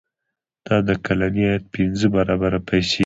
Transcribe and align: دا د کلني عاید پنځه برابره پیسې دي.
دا 0.65 0.77
د 0.87 0.89
کلني 1.05 1.43
عاید 1.49 1.63
پنځه 1.73 2.07
برابره 2.15 2.59
پیسې 2.69 2.97
دي. 2.97 2.99